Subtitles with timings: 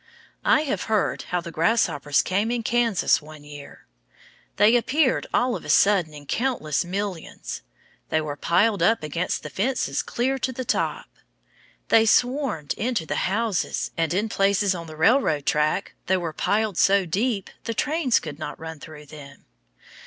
[0.43, 3.85] I have heard how the grasshoppers came in Kansas one year.
[4.55, 7.61] They appeared all of a sudden in countless millions.
[8.09, 11.05] They were piled up against the fences clear to the top.
[11.89, 16.79] They swarmed into the houses, and in places on the railroad track they were piled
[16.79, 19.45] so deep the trains could not run through them.